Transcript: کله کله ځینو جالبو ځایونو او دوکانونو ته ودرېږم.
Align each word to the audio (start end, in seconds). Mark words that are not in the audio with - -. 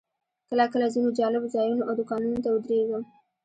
کله 0.49 0.65
کله 0.73 0.85
ځینو 0.93 1.09
جالبو 1.19 1.51
ځایونو 1.55 1.83
او 1.87 1.93
دوکانونو 1.99 2.39
ته 2.43 2.49
ودرېږم. 2.51 3.03